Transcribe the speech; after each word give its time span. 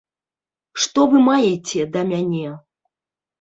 Што 0.85 1.03
вы 1.11 1.17
маеце 1.27 1.81
да 1.97 2.01
мяне? 2.13 2.47